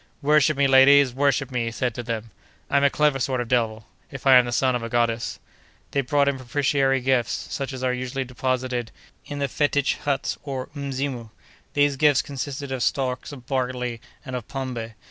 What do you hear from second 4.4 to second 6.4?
the son of a goddess." They brought him